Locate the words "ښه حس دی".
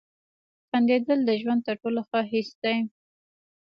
2.09-2.77